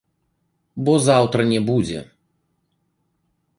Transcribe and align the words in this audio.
Бо 0.87 0.95
заўтра 1.09 1.41
не 1.53 1.61
будзе. 1.69 1.99